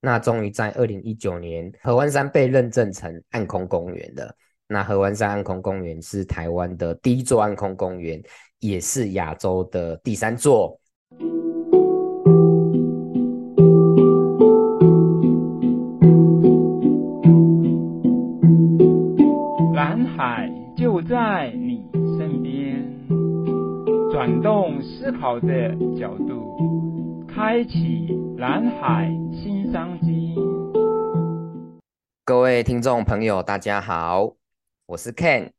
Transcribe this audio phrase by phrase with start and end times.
[0.00, 4.32] 那终于在二零一九年，合欢山被认证成暗空公园了。
[4.68, 8.22] 那合欢山暗空公园是台湾的第一座暗空公园，
[8.60, 10.78] 也是亚洲的第三座。
[19.74, 21.84] 蓝海就在你
[22.16, 22.84] 身边，
[24.12, 26.56] 转动思考的角度，
[27.28, 28.08] 开启
[28.38, 30.34] 蓝海新商机。
[32.24, 34.34] 各位听众朋友，大家好。
[34.86, 35.52] 我是 Ken，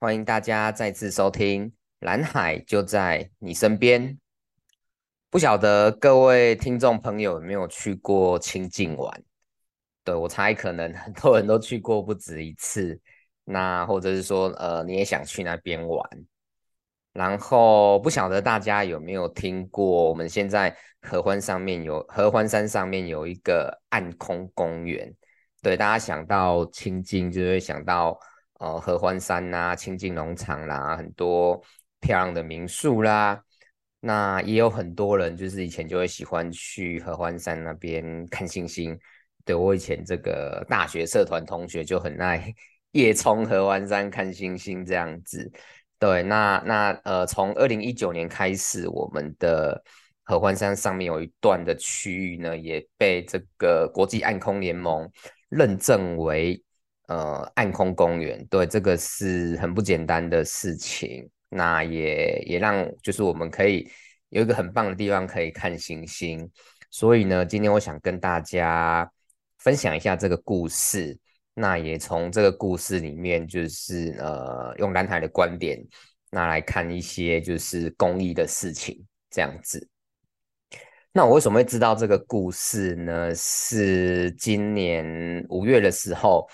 [0.00, 4.08] 欢迎大家再次收听《蓝海就在你身边》。
[5.30, 9.22] 不晓得各位听众朋友有没有去过清境玩？
[10.02, 12.98] 对，我猜可能很多人都去过不止一次。
[13.44, 16.08] 那或者是说，呃，你也想去那边玩。
[17.14, 25.10] 然后不晓得大家有没有听过，我们现在合欢上面有合欢山上面有一个暗空公园。
[25.62, 28.20] 对，大家想到清境就会想到。
[28.60, 31.60] 呃，合欢山呐、啊，清境农场啦，很多
[32.00, 33.42] 漂亮的民宿啦。
[33.98, 38.96] 那也有很多人，就是以前就会喜欢去合欢山那边看星星。
[39.44, 42.54] 对，我以前这个大学社团同学就很爱
[42.92, 45.50] 夜冲合欢山看星星这样子。
[46.04, 49.82] 对，那那呃，从二零一九年开始，我们的
[50.24, 55.10] 合欢山上面有一段的区域呢，也被这个国际暗空联盟
[55.48, 56.60] 认证为。
[57.06, 61.28] 呃，暗空公园，对，这个是很不简单的事情。
[61.50, 63.86] 那也也让就是我们可以
[64.30, 66.50] 有一个很棒的地方可以看星星。
[66.90, 69.06] 所以呢，今天我想跟大家
[69.58, 71.18] 分享一下这个故事。
[71.54, 75.82] 那也从这个故事里面，就是呃，用蓝海的观点，
[76.30, 79.88] 那来看一些就是公益的事情这样子。
[81.12, 83.32] 那我为什么会知道这个故事呢？
[83.34, 86.48] 是今年五月的时候。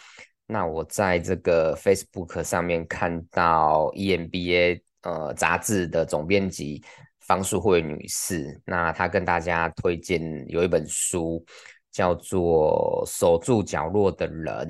[0.52, 6.82] 那我在这个 Facebook 上面看到 EMBA 呃杂志的总编辑
[7.20, 11.46] 方淑慧女士，那她跟大家推荐有一本书
[11.92, 14.68] 叫做《守住角落的人》。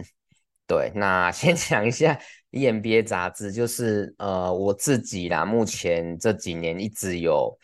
[0.70, 2.16] 对，那 先讲一下
[2.53, 7.58] EMBA 杂志，就是呃我自己啦，目前这几年一直有，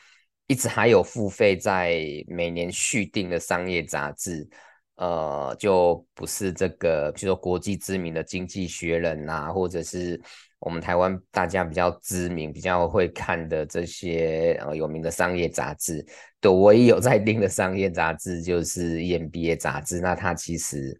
[0.49, 4.49] 一直还有付费在每年续订的商业杂志。
[4.97, 10.21] 呃，就不是这个，比如说国际知名的《经济学人》啊，或者是
[10.59, 16.05] 我们台湾大家比较知名、比较会看的这些呃有名的商业杂志。
[16.41, 20.99] 对，我也有在订的商业杂志就是 EMBA 杂志，那它其实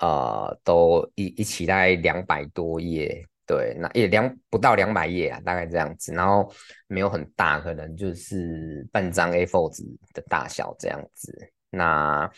[0.00, 6.52] 呃都一一起大概两百多页，对，那也两不到两百页啊，大概这样子，然后
[6.88, 11.32] 没有很大，可能就是半张 A4 纸的大小这样子，
[11.70, 12.30] 那。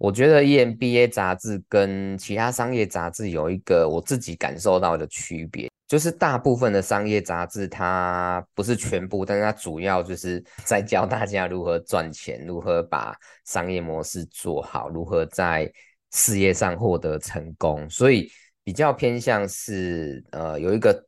[0.00, 13.12] 我觉得 EMBA 杂志跟其他商业杂志有一个我自己感受到的区别，就是大部分的商业杂志它不是全部，但是它主要就是 在教大家如何赚钱，如何把
[13.44, 15.68] 商业模式做好，如何在
[16.12, 18.30] 事业上获得成功，所以
[18.64, 21.06] 比较偏向是呃有一个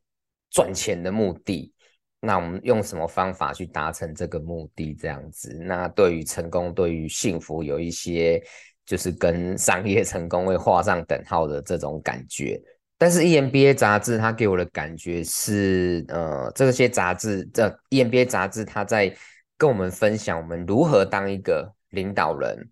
[0.50, 1.72] 赚钱的目的，
[2.20, 5.52] 那我们用什么方法去达成这个目的这样子？
[5.62, 8.42] 那对于成功，对于幸福有一些。
[8.86, 12.60] 就是跟商业成功会画上等号的这种感觉，
[12.98, 19.14] 但是 EMBA 杂志它给我的感觉是，呃，这些杂志，这 EMBA 杂志它在
[19.56, 22.68] 跟我们分享我们如何当一个领导人，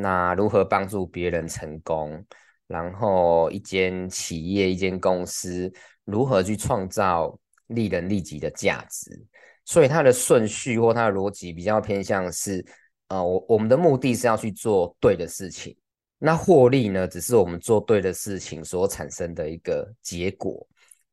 [0.00, 2.24] 那如何帮助别人成功，
[2.66, 5.72] 然后一间企业、一间公司
[6.04, 9.10] 如何去创造利人利己的价值，
[9.64, 12.64] 所以它的顺序或它的逻辑比较偏向是。
[13.10, 15.74] 呃，我我们的目的是要去做对的事情，
[16.18, 20.68] 那获利呢，只是我们做对的事情所产生的一个结果，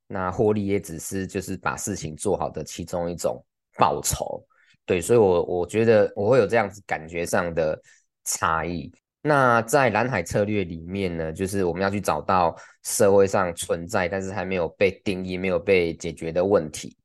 [0.06, 3.42] 那获利也只是就是把事情做好的其中一种
[3.78, 4.46] 报酬，
[4.86, 7.82] 对，所以我我觉得我会有这样子感觉上的
[8.26, 8.92] 差异。
[9.22, 16.96] 那在蓝海策略里面呢，就是我们要去找到社会上存在但是还没有被定义、没有被解决的问题。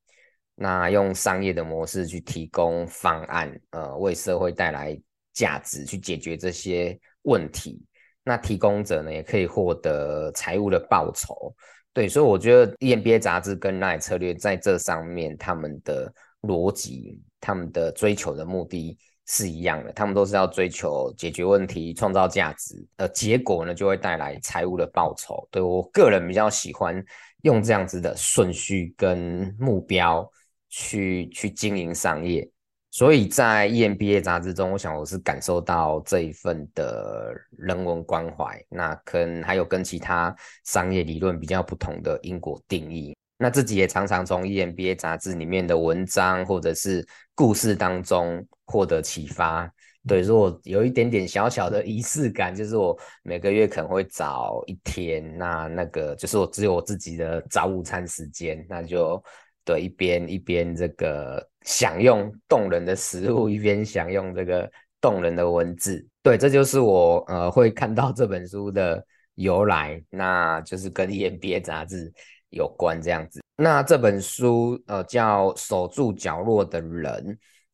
[0.54, 4.94] 那用商业的模式去提供方案，呃，为社会带来
[5.32, 7.82] 价值，去解决这些问题。
[8.22, 11.54] 那提供者呢，也可以获得财务的报酬。
[11.94, 16.12] 对，所以我觉得 EMBA 杂志跟蓝海策略在这上面，他们的
[16.42, 18.98] 逻辑、他们的追求的目的
[19.30, 19.92] 是一样的。
[19.92, 25.48] 他们都是要追求解决问题、创造价值，呃，结果呢就会带来财务的报酬。
[25.50, 27.00] 对，我个人比较喜欢
[27.42, 30.28] 用这样子的顺序跟目标。
[30.72, 32.48] 去去经营商业，
[32.92, 40.32] 所以在 EMBA 杂志中，我想我是感受到这一份的人文关怀，那可能还有跟其他
[40.64, 43.16] 商业理论比较不同的因果定义。
[43.36, 47.04] 那自己也常常从 EMBA 杂志里面的文章或者是
[47.40, 49.72] 故事当中获得启发。
[50.06, 59.22] 对，所以我有一点点小小的仪式感，就是我每个月可能会找一天，那那个就是我只有我自己的早午餐时间，那就。
[59.62, 64.68] 对，一边一边这个享用动人的食物，一边享用这个
[65.00, 66.04] 动人的文字。
[66.22, 69.04] 对，这就是我呃会看到这本书的
[69.34, 72.10] 由来，那就是跟 EMBA 杂志
[72.48, 73.40] 有关这样子。
[73.62, 77.12] 那这本书呃叫《守住角落的人》，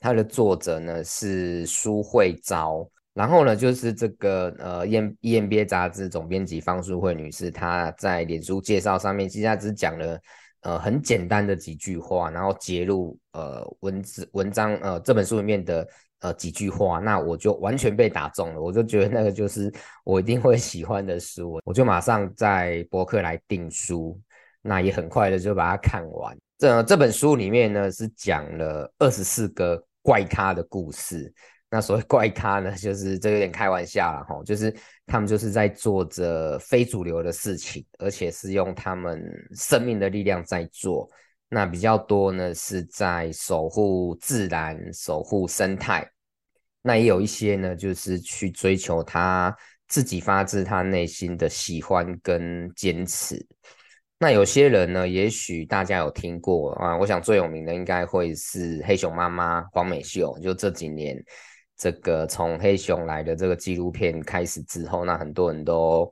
[0.01, 10.19] 它的作者呢是苏慧昭，然后呢就是这个呃 EMBA 杂志总编辑方淑慧女士，她在脸书介绍上面，其实她只讲了。
[10.63, 15.87] 呃，很简单的几句话，然后截录呃文字文章呃这本书里面的
[16.19, 19.73] 呃几句话，那我就完全被打中了，我就觉得那个就是
[20.03, 24.21] 我一定会喜欢的书，我就马上在博客来订书，
[24.67, 26.37] 那也很快的就把它看完。
[26.59, 31.33] 这这本书里面呢是讲了二十四个怪咖的故事。
[31.69, 34.75] 那所谓怪咖呢，就是这有点开玩笑了哈，就是
[35.05, 39.21] 他们就是在做着非主流的事情，而且是用他们
[39.53, 41.09] 生命的力量在做。
[41.49, 46.09] 那比较多呢是在守护自然、守护生态。
[46.83, 49.55] 那也有一些呢，就是去追求他
[49.89, 53.45] 自己发自他内心的喜欢跟坚持。
[54.19, 61.23] 那有些人呢，也许大家有听过啊，我想最有名的应该会是黑熊妈妈黄美秀，就这几年。
[61.79, 66.11] 这个从黑熊来的这个纪录片开始之后，那很多人都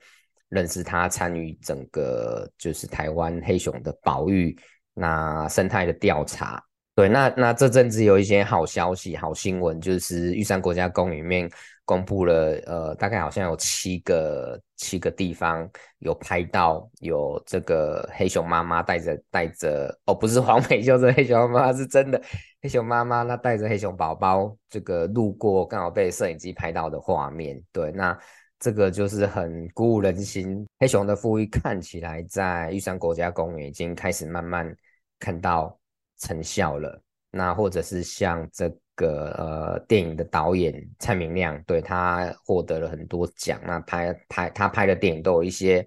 [0.50, 4.54] 认识他，参与整个就是台湾黑熊的保育，
[4.92, 6.62] 那生态的调查。
[6.94, 11.50] 对，那那这阵子有一些好消息、好新闻，就是玉山国家公园里面
[11.84, 22.20] 公布了，呃，大概好像有七个七个地方有拍到有这个黑熊妈妈带着带着，哦，不是黄美秀，是黑熊妈妈是真的
[22.62, 27.62] 黑熊妈妈，那带着黑熊宝宝这个路过，刚好被摄影机拍到的画面。
[27.72, 28.19] 对，那
[28.58, 34.75] 这个就是很鼓舞人心，黑熊的复育看起来在玉山国家公园已经开始慢慢
[35.19, 35.78] 看到。
[36.16, 37.02] 成效了，
[37.32, 45.87] 那或者是像这个呃电影的导演蔡明亮，对，他获得了很多奖，那拍拍他拍的电影都有一些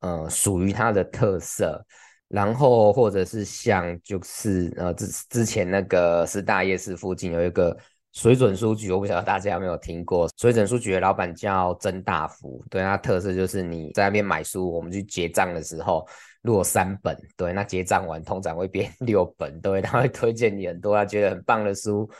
[0.00, 1.84] 呃属于他的特色，
[2.28, 7.76] 然后或者是像就是呃之之前那个师大夜市附近有一个
[8.12, 16.06] 水准书局，我不晓得大家有没有听过，水准书局的老板叫曾大福，对，他特色就是你在那边买书，我们去结账的时候。
[16.44, 22.10] 如果三本，对，那结账完通常会变 六本，对，他会推荐你很多他觉得很棒的书，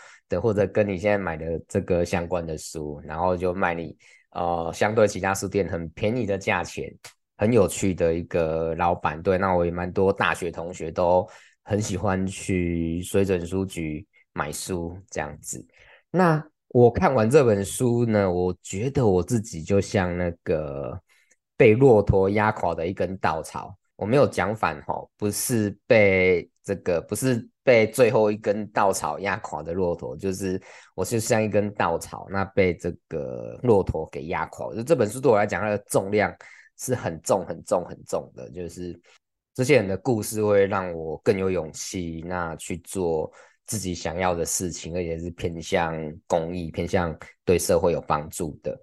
[0.41, 3.97] 或者跟你现在买的这个相关的书，然后就卖你
[4.31, 6.93] 呃相对其他书店很便宜的价钱，
[7.37, 11.29] 很有趣的一个老板，对，那我也蛮多大学同学都
[11.63, 15.65] 很喜欢去水准书局买书这样子。
[16.11, 20.99] 那我看完这本书呢，我觉得我自己就像那个
[21.57, 23.77] 被骆驼压垮的一根稻草。
[23.95, 30.61] 我没有讲反吼，不是被这个，不是被最后一根稻草压垮的骆驼，就是
[30.95, 34.75] 我就像一根稻草，那被这个骆驼给压垮。
[34.75, 36.35] 就这本书对我来讲，它的重量
[36.79, 38.51] 是很重、很重、很重的。
[38.51, 38.99] 就是
[39.55, 43.33] 这些人的故事会让我更有勇气，那去做
[43.67, 45.95] 自己想要的事情，而且是偏向
[46.27, 48.77] 公益、偏向对社会有帮助的。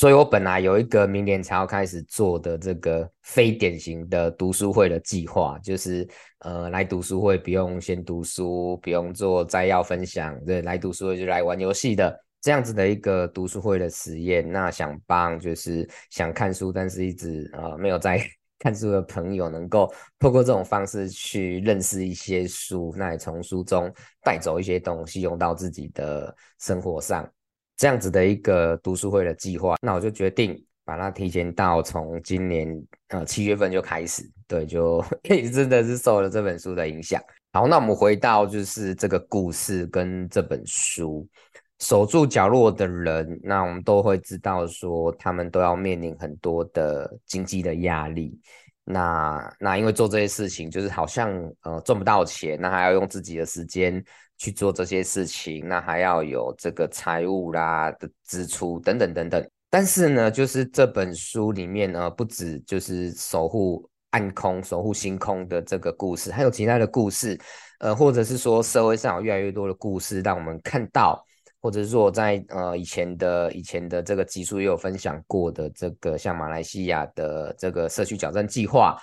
[0.00, 14.50] 所以我本来有一个明年才要开始做的这个非典型的读书会的计划，就是呃来读书会不用先读书，不用做摘要分享，对，来读书会就来玩游戏的这样子的一个读书会的实验。
[14.50, 18.26] 那想帮就是想看书但是一直呃没有在
[18.58, 23.92] 看书的朋友，能够透过这种方式去认识一些书，那也从书中
[24.24, 27.30] 带走一些东西，用到自己的生活上。
[27.80, 32.68] 这样子的一个读书会的计划，那我就决定把它提前到从今年
[33.08, 35.02] 呃七月份就开始，对，就
[35.50, 37.18] 真的是受了这本书的影响。
[37.54, 41.26] 好，那我们回到就是这个故事跟这本书，
[41.78, 48.38] 守住角落的人，那我们都会知道说他们都要面临很多的经济的压力。
[48.92, 51.30] 那那因为做这些事情，就是好像
[51.62, 54.04] 呃赚不到钱，那还要用自己的时间。
[54.42, 59.50] 去做这些事情，那还要有这个财务啦的支出等等等等。
[59.68, 67.38] 但是呢，就是这本书里面呢，不止就是守护暗空守护星空的这个故事，还有其他的故事，
[67.80, 71.22] 呃，或者是说社会上有越来越多的故事让我们看到，
[71.60, 78.96] 或者是说在呃以前的以前的这个集数也有分享过的这个像马来西亚的这个社区矫正计划。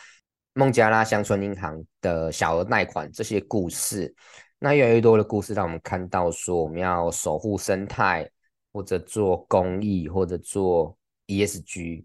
[0.54, 4.12] 孟加拉乡村银行的小额贷款这些故事，
[4.58, 8.28] 那越来越多的故事让我们看到说，我们要守护生态，
[8.74, 10.98] 或者做公益，或者做
[11.28, 12.04] ESG，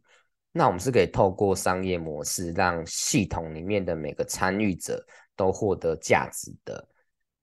[0.53, 5.03] 那我们是可以透过商业模式，让系统里面的每个参与者
[5.35, 6.87] 都获得价值的。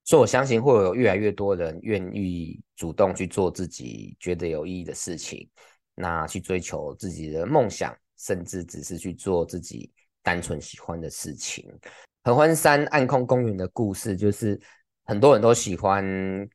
[0.09, 5.47] 所以我相信会有越来越多人愿意主动去做自己觉得有意义的事情，
[5.93, 9.93] 那去追求自己的梦想，甚至只是去做自己。
[10.21, 11.65] 单纯喜欢的事情，
[12.23, 14.59] 合欢山暗空公园的故事，就是
[15.05, 16.05] 很多人都喜欢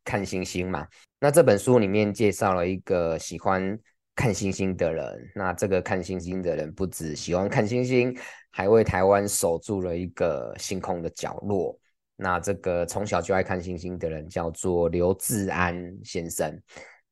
[0.05, 0.87] 看星星嘛。
[1.19, 3.77] 那这本书里面介绍了一个喜欢
[4.15, 8.15] 看星星的人，那这个看星星的人不止喜欢看星星，
[8.51, 11.77] 还为台湾守住了一个星空的角落。
[12.17, 16.61] 那这个从小就爱看星星的人叫做刘志安先生。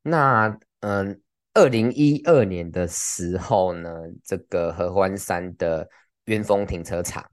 [0.02, 1.21] 那嗯，
[1.54, 3.90] 二零一二年的时候呢，
[4.25, 5.88] 这个合欢山的
[6.25, 7.25] 鸢峰停车场，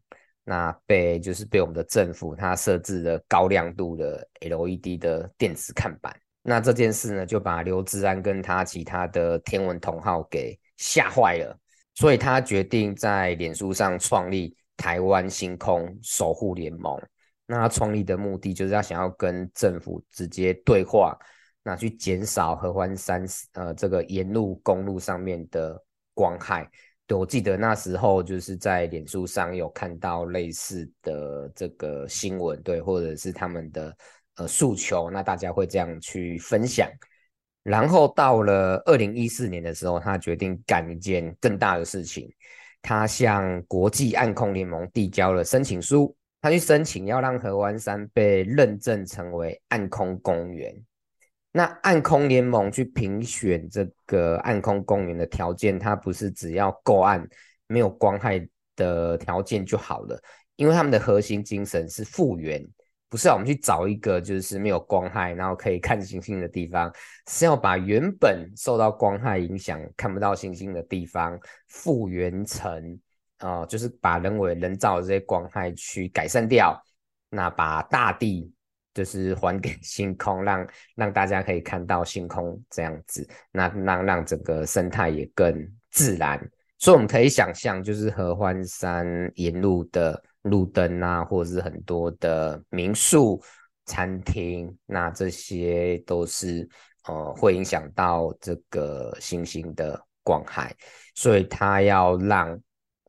[0.43, 11.57] 那被就是被我们的政府他设置了高亮度的 LED 的电子看板，那这件事呢就把刘志安跟他其他的天文同好给吓坏了，
[11.95, 16.99] 所以他决定在脸书上创立台湾星空守护联盟。
[17.51, 21.17] 那他创立的目的就是他想要跟政府直接对话，
[21.63, 26.69] 那去减少合欢山呃这个沿路公路上面的光害。
[27.07, 33.97] 对，我记得那时候就是在脸书上有看到类似的这个新闻，对，或者是他们的
[34.35, 36.87] 呃诉求，那大家会这样去分享。
[37.63, 42.31] 然后到了二零一四年的时候，他决定干一件更大的事情，
[42.79, 50.73] 他向国际暗空联盟递交了申请书，他去申请要让合湾山被认证成为暗空公园。
[51.51, 57.27] 那暗空联盟去评选这个暗空公园的条件，它不是只要够暗、
[57.67, 60.21] 没有光害的条件就好了，
[60.57, 62.63] 因为他们的核心精神是复原，
[63.09, 66.93] 不是要我们去找一个就是没有光害，然后可以看星星的地方，
[67.27, 72.99] 是要把原本受到光害影响看不到星星的地方复原成，
[73.39, 76.81] 哦，就是把人为人造的这些光害去改善掉，
[77.29, 78.53] 那把大地。
[78.91, 85.55] 就是还给星空，让让大家可以看到星空这样子，那让让整个生态也更
[85.91, 86.37] 自然。
[86.79, 93.41] 所以我们可以想象，就是合欢山沿路的路灯啊，或者是很多的民宿、
[93.85, 96.67] 餐厅，那这些都是
[97.05, 100.75] 呃会影响到这个星星的光害。
[101.15, 102.59] 所以它要让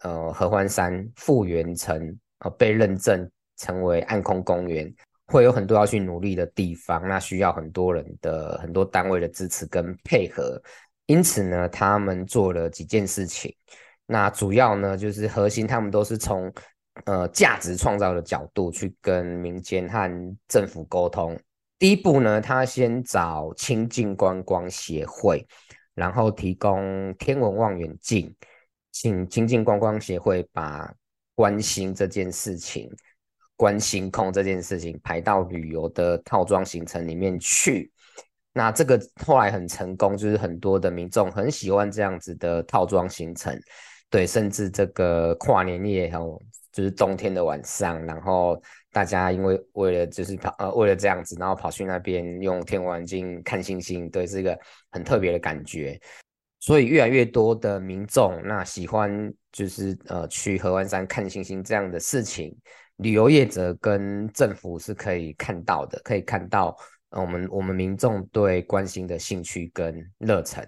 [0.01, 4.93] 呃合欢山复原成呃被认证成为暗空公园。
[5.27, 10.61] 会有很多要去努力的地方，那需要很多人的很多单位的支持跟配合。
[11.07, 13.55] 因此呢，他们做了几件事情。
[14.07, 16.53] 那主要呢，就是核心，他们都是从
[17.05, 21.39] 呃价值创造的角度去跟民间和政府沟通。
[21.79, 25.47] 第一步呢，他先找清境观光协会，
[25.95, 28.35] 然后提供天文望远镜，
[28.93, 30.93] 请清境观光协会把
[31.35, 32.91] 关心这件事情。
[33.57, 37.93] 观星空这件事情排到旅游的套装行程里面去，
[38.55, 43.55] 那这个后来很成功，就是很多的民众很喜欢这样子的套装行程，
[44.09, 46.41] 对，甚至这个跨年夜哦，
[46.73, 48.59] 就是冬天的晚上，然后
[48.93, 54.59] 大家因为为了就是跑呃为了这样子，然后跑去那边用天文望远镜看星星，对，是一个
[54.91, 56.01] 很特别的感觉，
[56.61, 62.55] 所以越来越多的民众那喜欢就是呃去合欢山看星星这样的事情。
[62.99, 66.77] 旅游业者跟政府是可以看到的，可以看到，
[67.09, 70.63] 呃，我们我们民众对关心的兴趣跟热忱。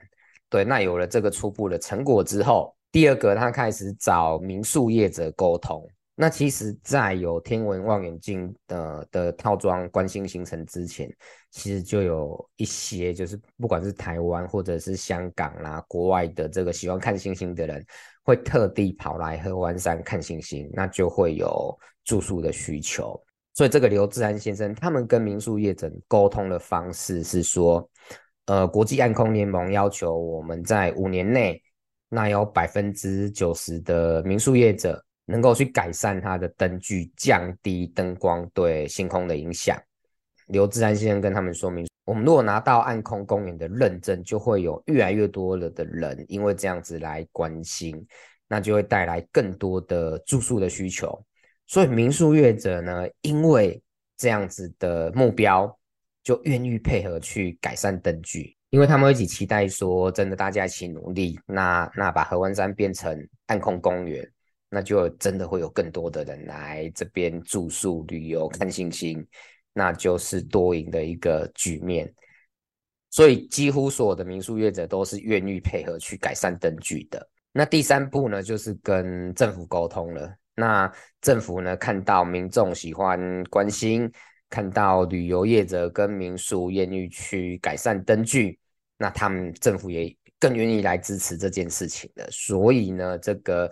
[0.48, 5.86] 对，那有了这个初步的成果之后，第二个他开始找民宿业者沟通。
[6.22, 11.12] 那其实，在有天文望远镜的的套装观星行程之前，
[11.50, 17.84] 其实就有一些，就是不管是台湾或者是香港啦、国外的这个喜欢看星星的人，
[18.22, 23.20] 会特地跑来合欢山看星星，那就会有住宿的需求。
[23.52, 27.90] 所以这个刘志安先生他们跟民宿业者沟通的方式是说，
[28.46, 31.60] 呃，国际暗空联盟要求我们在五年内，
[32.08, 39.76] 那有百分之九十的民宿业者能够去改善它的灯具，降低灯光对星空的影响。
[40.46, 41.86] 刘志安先生跟他们说明。
[42.04, 48.06] 我们如果拿到暗空公园的认证，就会有越来越多了的人因为这样子来关心。
[48.48, 51.24] 那就会带来更多的住宿的需求。
[51.66, 53.82] 所以民宿业者呢，因为
[54.18, 55.74] 这样子的目标，
[56.22, 64.30] 就愿意配合去改善灯具，因为他们一起期待说，真的大家一起努力，那那把合欢山变成暗空公园，
[64.74, 69.22] 那就真的会有更多的人来这边住宿、旅游、看星星，
[69.74, 72.10] 那就是多赢的一个局面。
[73.10, 77.28] 所以几乎所有的民宿业者都是愿意配合去改善灯具的。
[77.52, 80.34] 那第三步呢，就是跟政府沟通了。
[80.54, 84.10] 那政府呢，看到民众喜欢关心，
[84.48, 88.58] 看到旅游业者跟民宿愿意去改善灯具，
[88.96, 92.26] 那他们政府也更愿意来支持这件事情的。
[92.30, 93.70] 所以呢，这个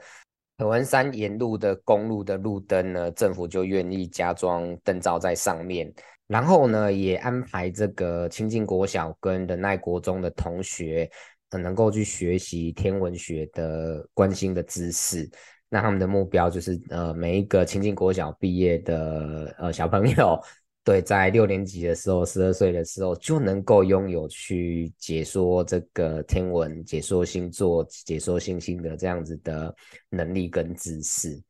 [0.60, 5.90] 合欢山沿路的公路的路灯呢，政府就愿意加装灯罩在上面。
[6.26, 11.10] 然后呢，也安排这个清境国小跟仁爱国中的同学，
[11.50, 15.26] 能够去学习天文学的关心的知识。
[15.70, 20.38] 那他们的目标就是，呃，每一个清境国小毕业的呃小朋友，
[20.82, 29.72] 对，在六年级的时候，十二岁的时候就能够拥有去解说这个天文、解说星座、解说星星的这样子的
[30.08, 31.40] 能力跟知识。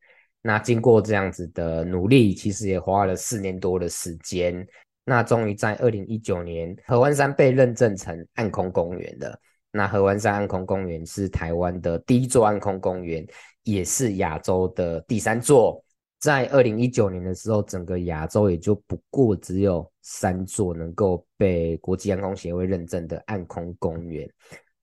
[0.42, 4.66] 那经过这样子的努力，其实也花了四年多的时间。
[5.04, 9.38] 那终于在二零一九年，合欢山被认证成暗空公园了。
[9.70, 13.24] 那合欢山暗空公园是台湾的第一座暗空公园，
[13.62, 15.82] 也是亚洲的第三座。
[16.20, 24.30] 在二零一九年的时候，整个亚洲也就不过只有三座能够被国际暗空协会认证的暗空公园。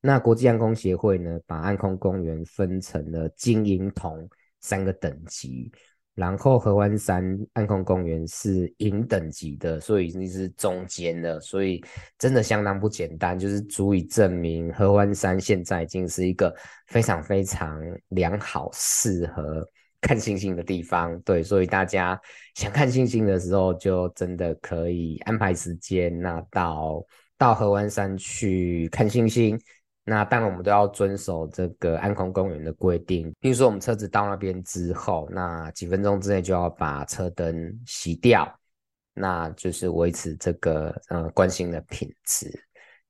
[0.01, 4.27] 那国际暗空协会呢，把暗空公园分成了金银铜。
[4.59, 5.71] 三个等级，
[6.15, 11.81] 然后合欢山暗空公园是银等级的，所以已经是中间的，所以
[12.17, 16.53] 真的相当不简单，就是足以证明合欢山现在已经是一个
[16.87, 17.79] 非常非常
[18.09, 19.65] 良好、适合
[20.07, 21.19] 看星星的地方。
[21.21, 22.19] 对，所以大家
[22.55, 27.05] 想看星星的时候，就真的可以安排时间，那到
[27.37, 29.59] 到合欢山去看星星。
[30.05, 33.29] 那当然，我们都要遵守这个安空公园的规定。
[33.41, 37.53] 比如说，我们车子到那边之后，那几分钟之内就要把车灯
[37.85, 38.49] 熄掉，
[39.13, 42.49] 那就是维持这个呃观星的品质。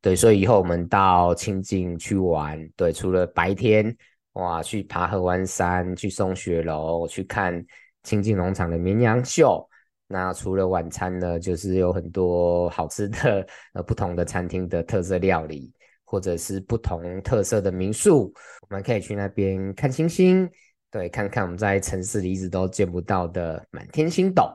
[0.02, 3.96] 对，所以以后我们到清境去玩，对，除了白天
[4.38, 7.64] 哇去爬合欢山、去松雪楼、去看
[8.04, 9.70] 清境农场的绵羊秀，
[10.08, 15.72] 那除了晚餐呢，就是有很多好吃的呃不同的餐厅的特色料理。
[16.10, 20.50] 或者是不同特色的民宿，我们可以去那边看星星，
[20.90, 24.50] 对，看看我们在城市里一直都见不到的满天星斗。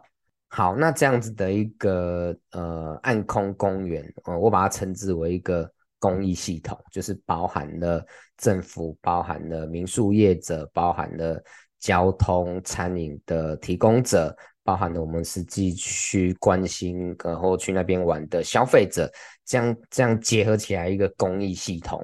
[0.49, 5.71] 好，那这样子的一个呃暗空公园，呃，我把它称之为一个
[6.03, 8.05] 公益系统，就是包含了
[8.37, 11.41] 政府、包含了民宿业者、包含了
[11.79, 14.37] 交通、餐饮的提供者。
[14.65, 19.13] 包含了我们实际去关心，然后去那边玩的消费者，
[19.45, 22.01] 这样这样结合起来一个公益系统，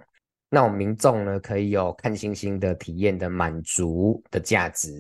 [0.50, 4.90] 那我们民众呢可以有看星星的体验的满足的价值，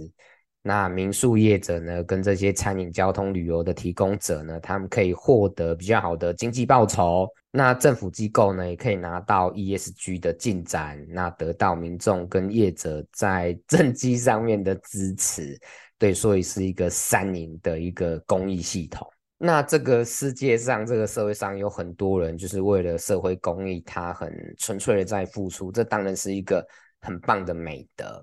[0.68, 15.58] 那民宿业者呢跟这些餐饮、交通、旅游的提供者呢，他们可以获得比较好的经济报酬，那政府机构呢也可以拿到 ESG 的进展，那得到民众跟业者在政绩上面的支持。
[15.96, 19.08] 对，所以是一个三赢的一个公益系统。
[19.38, 26.62] 那这个世界上，这个社会上有很多人，就是为了社会公益，他很纯粹的在付出，这当然是一个
[27.00, 28.22] 很棒的美德。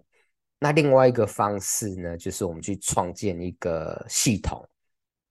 [0.60, 4.68] 那另外一个方式呢，就是我们去创建一个系统，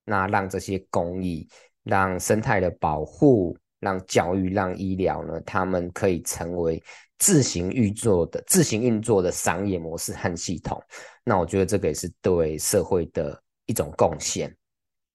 [0.05, 1.49] 那让这些公益、
[1.83, 6.83] 让生态的保护、让教育、让医疗呢，他们可以成为。
[7.17, 10.83] 自行运作的、自行运作的商业模式和系统，
[11.23, 14.55] 那我觉得这个也是对社会的一种贡献。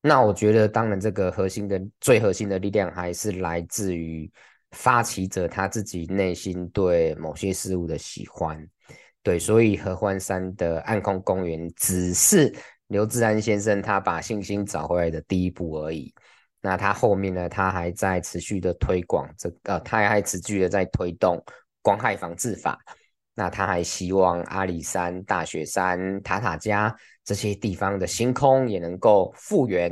[0.02, 4.32] 那我觉得，当然，这个核心的、最核心的力量还是来自于
[4.72, 8.66] 发起者他自己内心对某些事物的喜欢。
[9.24, 12.54] 对，所以合欢山的暗空公园只是
[12.88, 16.14] 刘志安先生他把信心找回来的第一步而已。
[16.62, 21.44] 那他后面呢，他还在持续的推广这个，呃，他还持续的在推动。
[21.82, 22.78] 光害防治法，
[23.34, 29.90] 那他还希望阿里山、大雪山、塔塔加这些地方的星空也能够复原。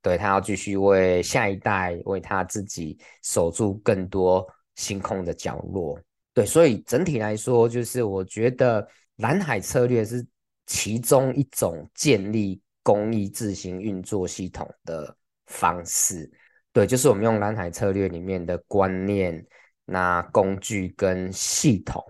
[0.00, 5.98] 对，他要继续为下一代、为他自己守住更多星空的角落。
[6.34, 10.26] 对，所以整体来说，就是我觉得蓝海策略是
[10.66, 15.16] 其中一种建立公益自行运作系统的
[15.46, 16.30] 方式。
[16.72, 19.42] 对，就是我们用蓝海策略里面的观念。
[19.86, 22.02] 那工具跟系统，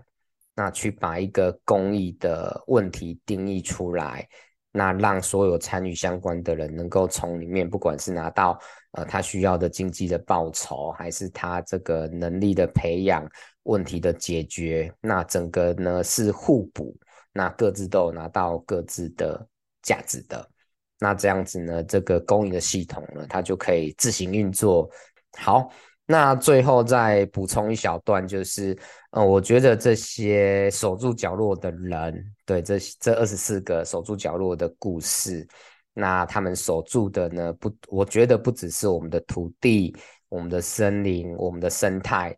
[0.55, 4.25] 那去把一个公益的问题定义出来，
[4.71, 8.57] 那让所有参与相关的人能够从里面，不管是拿到
[8.93, 13.29] 呃他需要的经济的报酬，还是他这个能力的培养、
[13.65, 16.97] 问题的解决，那整个呢是互补，
[17.31, 19.47] 那各自都有拿到各自的
[19.83, 20.49] 价值的。
[20.97, 24.89] 那这样子呢，这个公益的系统呢，它就可以自行运作。
[25.37, 25.69] 好，
[26.05, 28.77] 那最后再补充一小段，就是，
[29.11, 35.45] 呃，我觉得这些守住角落的人，对，这这二十四个守住角落的故事，
[35.93, 39.93] 那他们守住的呢，不，我觉得不只是我们的土地、
[40.29, 42.37] 我们的森林、我们的生态，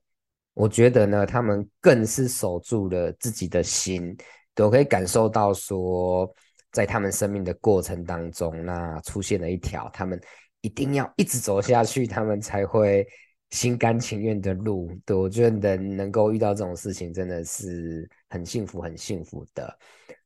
[0.57, 4.17] 我觉得呢，他们更是守住了自己的心，
[4.55, 6.29] 都可以感受到说。
[6.69, 10.19] 在他们生命的过程当中，那出现了一条他们
[10.61, 13.07] 一定要一直走下去，他们才会
[13.49, 14.91] 心甘情愿的路。
[15.03, 19.75] 对，我觉得能能够遇到这种事情，真的是很幸福，很幸福的。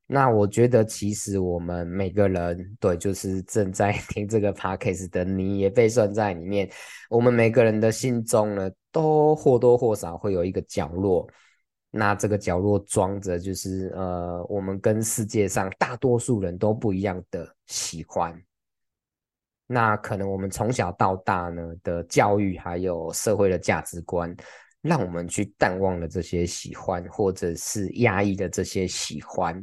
[0.08, 6.70] 那我觉得，其实我们每个人，对，就是正在 听这个 podcast 的你，也被算在里面。
[7.10, 11.28] 我们每个人的心中呢，都或多或少会有一个角落。
[11.90, 18.34] 那这个角落装着，就是呃，我们跟世界上大多数人都不一样的喜欢。
[19.68, 24.34] 那可能我们从小到大呢的教育，还有社会的价值观，
[24.82, 29.62] 让我们去淡忘了这些喜欢，或者是压抑的这些喜欢。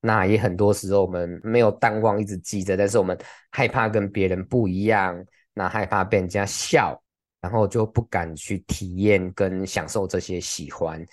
[0.00, 3.16] 那也很多时候我们没有淡忘，一直记着，但是我们
[3.50, 7.00] 害怕跟别人不一样，那害怕被人家笑，
[7.44, 11.06] 然后就不敢去体验跟享受这些喜欢。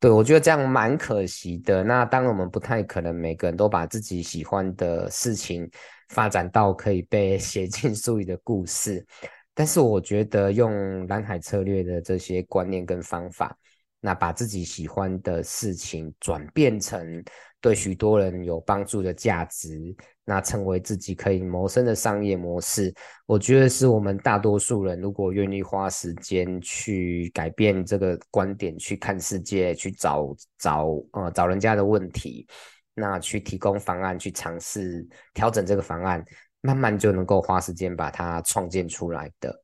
[0.00, 1.84] 对，我觉得这样蛮可惜的。
[1.84, 5.70] 那当然，我们不太可能每个人都把自己喜欢的事情
[6.08, 9.04] 发展到可以被 写进书里的故事。
[9.52, 13.54] 但是，我觉得用蓝海策略的这些观念跟方法，
[14.00, 17.22] 那把自己喜欢的事情转变成
[17.60, 19.94] 对许多人有帮助的价值。
[20.26, 22.90] 那成为自己可以谋生的商业模式，
[23.26, 32.46] 我觉得是我们大多数人如果愿意花时间去改变这个观点，去看世界，去找找呃找人家的问题，
[32.94, 36.24] 那去提供方案，去尝试调整这个方案，
[36.62, 39.54] 慢慢就能够花时间把它创建出来的。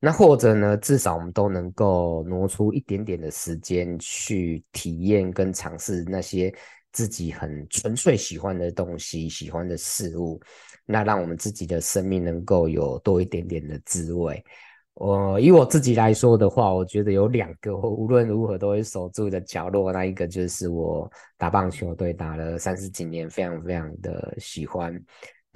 [0.00, 6.54] 那或者呢，至少我们都能够挪出一点点的时间去体验跟尝试那些。
[6.94, 10.40] 自己很纯粹喜欢的东西，喜欢的事物，
[10.86, 14.42] 那让我们自己的生命能够有多一点点的滋味。
[14.94, 19.92] 我以我自己来说的话，我觉得有两个我无论如何都会守住的角落。
[19.92, 24.94] 那一个就是我打棒球队打了三十几年，非常非常的喜欢。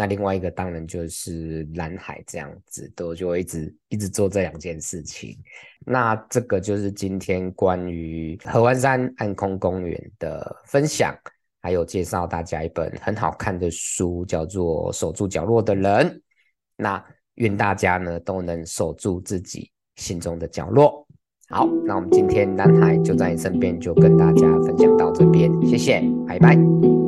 [0.01, 5.37] 那另外一个当然就是蓝海这样子，都就会一直一直做这两件事情。
[5.85, 11.13] 那这个就是今天关于合欢山暗空公园的分享，
[11.61, 16.07] 还有介绍大家一本很好看的书，叫做《守住角落的人》。
[16.77, 21.05] 那愿大家呢都能守住自己心中的角落。
[21.49, 27.08] 好，那我们今天蓝海就在你身边，就跟大家分享到这边，谢谢，拜拜。